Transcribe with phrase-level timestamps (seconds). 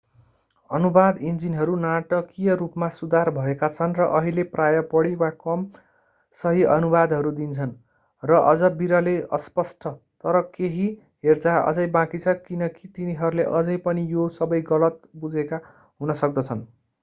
[0.69, 5.65] अनुवाद इन्जिनहरू नाटकीय रूपमा सुधार भएका छन् र अहिले प्रायः बढी वा कम
[6.35, 7.75] सही अनुवादहरू दिन्छन्
[8.23, 9.93] र अझ विरलै अस्पष्ट
[10.25, 10.89] तर केही
[11.23, 16.69] हेरचाह अझै बाँकी छ किनकी तिनीहरूले अझै पनि यो सबै गलत बुझेका हुन सक्दछन्।